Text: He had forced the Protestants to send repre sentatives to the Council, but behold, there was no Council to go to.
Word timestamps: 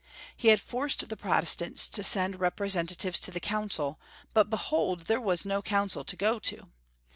He 0.35 0.47
had 0.47 0.59
forced 0.59 1.07
the 1.09 1.15
Protestants 1.15 1.87
to 1.89 2.03
send 2.03 2.39
repre 2.39 2.71
sentatives 2.71 3.19
to 3.19 3.29
the 3.29 3.39
Council, 3.39 3.99
but 4.33 4.49
behold, 4.49 5.01
there 5.01 5.21
was 5.21 5.45
no 5.45 5.61
Council 5.61 6.03
to 6.03 6.15
go 6.15 6.39
to. 6.39 6.69